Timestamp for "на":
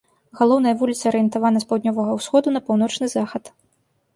2.57-2.63